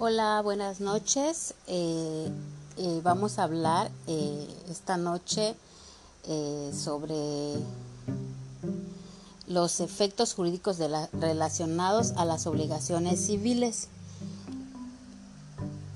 [0.00, 1.54] Hola, buenas noches.
[1.66, 2.30] Eh,
[2.76, 5.56] eh, vamos a hablar eh, esta noche
[6.72, 7.54] sobre
[9.48, 13.88] los efectos jurídicos relacionados a las obligaciones civiles.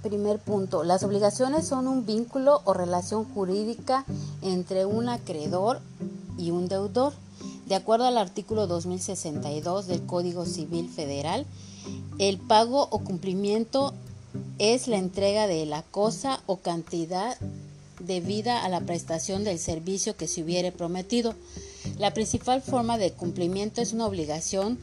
[0.03, 4.05] Primer punto, las obligaciones son un vínculo o relación jurídica
[4.41, 5.81] entre un acreedor
[6.39, 7.13] y un deudor.
[7.67, 11.47] De acuerdo al artículo 2062 del Código Civil Federal,
[12.19, 13.95] el pago o cumplimiento
[14.59, 17.37] es la entrega de la cosa o cantidad
[18.01, 21.35] debida a la prestación del servicio que se hubiere prometido.
[21.99, 24.79] La principal forma de cumplimiento es una obligación.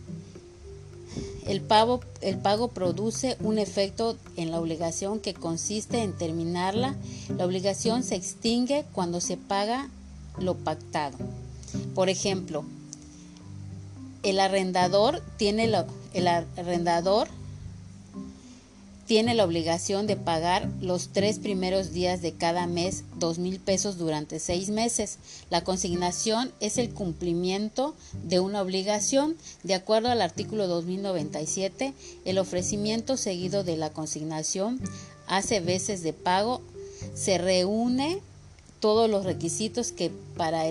[1.47, 6.95] El pago, el pago produce un efecto en la obligación que consiste en terminarla.
[7.37, 9.89] La obligación se extingue cuando se paga
[10.37, 11.17] lo pactado.
[11.95, 12.63] Por ejemplo,
[14.23, 15.71] el arrendador tiene
[16.13, 17.29] el arrendador
[19.09, 23.97] tiene la obligación de pagar los tres primeros días de cada mes dos mil pesos
[23.97, 25.17] durante seis meses.
[25.49, 29.35] La consignación es el cumplimiento de una obligación.
[29.63, 34.79] De acuerdo al artículo 2097, el ofrecimiento seguido de la consignación
[35.25, 36.61] hace veces de pago
[37.15, 38.19] se reúne
[38.79, 40.67] todos los requisitos que para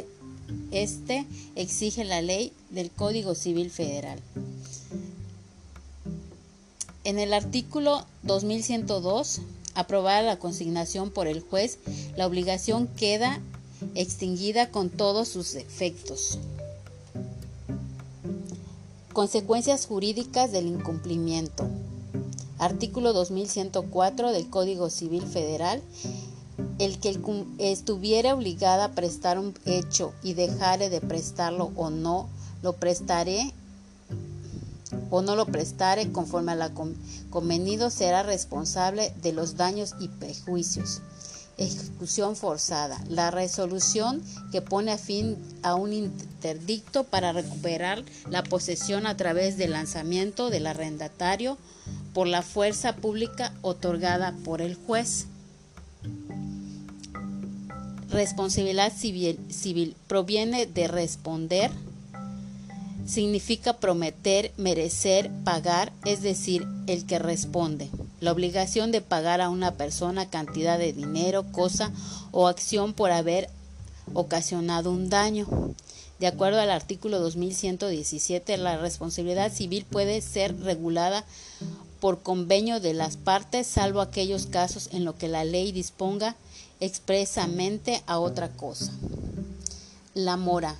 [0.70, 4.20] este exige la ley del Código Civil Federal.
[7.04, 9.40] En el artículo 2102,
[9.74, 11.78] aprobada la consignación por el juez,
[12.16, 13.40] la obligación queda
[13.94, 16.38] extinguida con todos sus efectos.
[19.12, 21.68] Consecuencias jurídicas del incumplimiento.
[22.58, 25.80] Artículo 2104 del Código Civil Federal.
[26.78, 27.18] El que
[27.58, 32.28] estuviera obligada a prestar un hecho y dejare de prestarlo o no,
[32.62, 33.52] lo prestaré
[35.10, 36.70] o no lo prestare conforme a la
[37.30, 41.00] convenido será responsable de los daños y perjuicios.
[41.56, 43.02] Ejecución forzada.
[43.08, 44.22] La resolución
[44.52, 50.50] que pone a fin a un interdicto para recuperar la posesión a través del lanzamiento
[50.50, 51.58] del arrendatario
[52.14, 55.26] por la fuerza pública otorgada por el juez.
[58.10, 61.70] Responsabilidad civil, civil proviene de responder
[63.08, 67.88] significa prometer, merecer, pagar, es decir, el que responde.
[68.20, 71.90] La obligación de pagar a una persona cantidad de dinero, cosa
[72.32, 73.48] o acción por haber
[74.12, 75.46] ocasionado un daño.
[76.18, 81.24] De acuerdo al artículo 2117, la responsabilidad civil puede ser regulada
[82.00, 86.36] por convenio de las partes, salvo aquellos casos en los que la ley disponga
[86.80, 88.92] expresamente a otra cosa.
[90.14, 90.76] La mora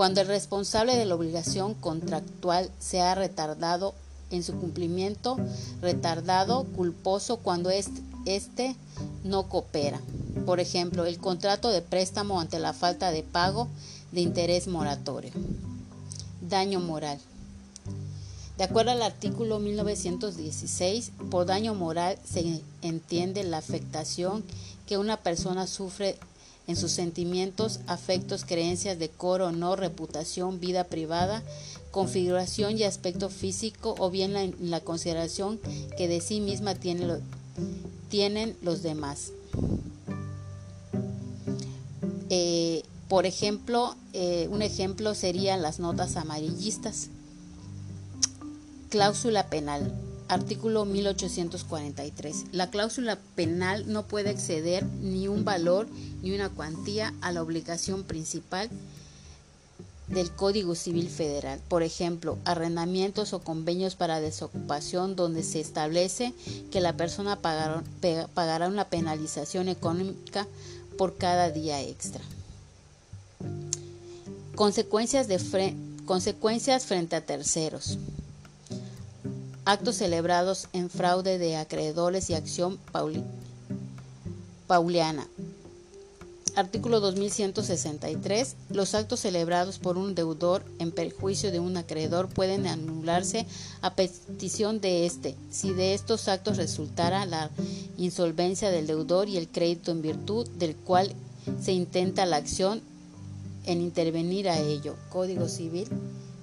[0.00, 3.92] cuando el responsable de la obligación contractual se ha retardado
[4.30, 5.36] en su cumplimiento,
[5.82, 8.76] retardado, culposo cuando éste
[9.24, 10.00] no coopera.
[10.46, 13.68] Por ejemplo, el contrato de préstamo ante la falta de pago
[14.12, 15.32] de interés moratorio.
[16.40, 17.18] Daño moral.
[18.56, 24.44] De acuerdo al artículo 1916, por daño moral se entiende la afectación
[24.90, 26.16] que una persona sufre
[26.66, 31.44] en sus sentimientos, afectos, creencias, decoro, honor, reputación, vida privada,
[31.92, 35.60] configuración y aspecto físico o bien la, la consideración
[35.96, 39.30] que de sí misma tienen los demás.
[42.28, 47.10] Eh, por ejemplo, eh, un ejemplo serían las notas amarillistas.
[48.88, 49.94] Cláusula penal.
[50.30, 52.44] Artículo 1843.
[52.52, 55.88] La cláusula penal no puede exceder ni un valor
[56.22, 58.70] ni una cuantía a la obligación principal
[60.06, 61.58] del Código Civil Federal.
[61.66, 66.32] Por ejemplo, arrendamientos o convenios para desocupación donde se establece
[66.70, 70.46] que la persona pagará, una penalización económica
[70.96, 72.22] por cada día extra.
[74.54, 75.26] Consecuencias,
[76.86, 77.98] frente a terceros
[79.70, 82.80] actos celebrados en fraude de acreedores y acción
[84.66, 85.28] pauliana.
[86.56, 88.56] Artículo 2163.
[88.70, 93.46] Los actos celebrados por un deudor en perjuicio de un acreedor pueden anularse
[93.80, 97.48] a petición de éste, si de estos actos resultara la
[97.96, 101.14] insolvencia del deudor y el crédito en virtud del cual
[101.62, 102.82] se intenta la acción
[103.66, 104.96] en intervenir a ello.
[105.10, 105.86] Código Civil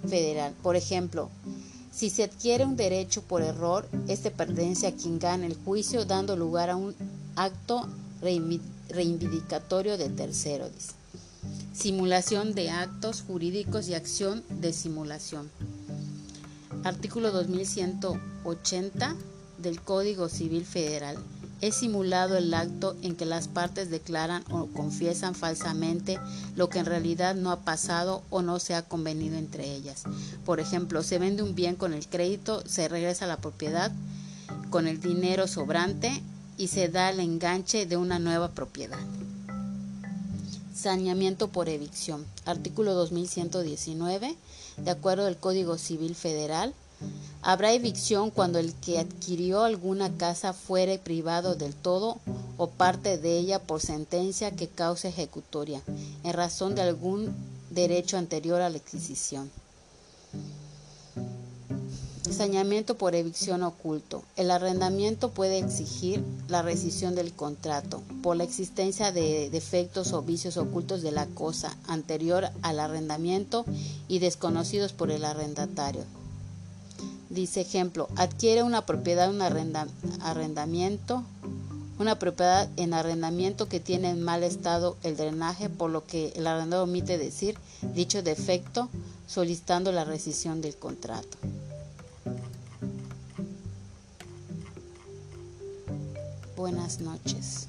[0.08, 0.54] Federal.
[0.64, 1.30] Por ejemplo,
[1.98, 6.38] si se adquiere un derecho por error, este pertenece a quien gana el juicio, dando
[6.38, 6.94] lugar a un
[7.36, 7.90] acto
[8.22, 10.70] reivindicatorio de tercero.
[11.74, 15.50] Simulación de actos jurídicos y acción de simulación.
[16.84, 19.16] Artículo 2180
[19.58, 21.18] del Código Civil Federal
[21.62, 26.20] es simulado el acto en que las partes declaran o confiesan falsamente
[26.56, 30.04] lo que en realidad no ha pasado o no se ha convenido entre ellas.
[30.46, 33.92] Por ejemplo, se vende un bien con el crédito, se regresa la propiedad
[34.70, 36.22] con el dinero sobrante
[36.58, 39.00] y se da el enganche de una nueva propiedad.
[40.76, 42.26] Saneamiento por evicción.
[42.46, 44.36] Artículo 2119.
[44.78, 46.74] De acuerdo al Código Civil Federal,
[47.42, 52.18] Habrá evicción cuando el que adquirió alguna casa fuere privado del todo
[52.58, 55.82] o parte de ella por sentencia que cause ejecutoria,
[56.24, 57.34] en razón de algún
[57.70, 59.50] derecho anterior a la adquisición.
[62.30, 64.24] Saneamiento por evicción oculto.
[64.36, 70.58] El arrendamiento puede exigir la rescisión del contrato por la existencia de defectos o vicios
[70.58, 73.66] ocultos de la cosa anterior al arrendamiento
[74.10, 76.04] y desconocidos por el arrendatario.
[77.30, 81.24] Dice ejemplo, adquiere una propiedad un arrendamiento,
[82.00, 86.48] una propiedad en arrendamiento que tiene en mal estado el drenaje, por lo que el
[86.48, 87.58] arrendador omite decir
[87.94, 88.90] dicho defecto
[89.28, 91.38] solicitando la rescisión del contrato.
[96.56, 97.68] Buenas noches.